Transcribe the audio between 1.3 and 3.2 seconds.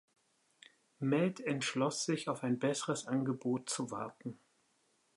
entschloss sich, auf ein besseres